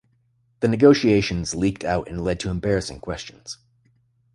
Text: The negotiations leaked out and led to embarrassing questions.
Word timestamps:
The 0.61 0.67
negotiations 0.67 1.53
leaked 1.53 1.83
out 1.83 2.09
and 2.09 2.23
led 2.23 2.39
to 2.39 2.49
embarrassing 2.49 3.01
questions. 3.01 3.59